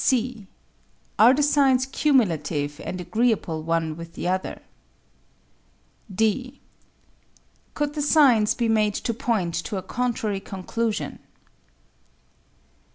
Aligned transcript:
(c) 0.03 0.47
Are 1.19 1.31
the 1.31 1.43
signs 1.43 1.85
cumulative, 1.85 2.81
and 2.83 2.99
agreeable 2.99 3.61
one 3.61 3.95
with 3.95 4.15
the 4.15 4.27
other? 4.27 4.63
(d) 6.11 6.59
Could 7.75 7.93
the 7.93 8.01
signs 8.01 8.55
be 8.55 8.67
made 8.67 8.95
to 8.95 9.13
point 9.13 9.53
to 9.53 9.77
a 9.77 9.83
contrary 9.83 10.39
conclusion? 10.39 11.19